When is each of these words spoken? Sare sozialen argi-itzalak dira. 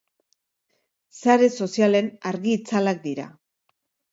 Sare 1.19 1.51
sozialen 1.65 2.09
argi-itzalak 2.33 3.05
dira. 3.07 3.29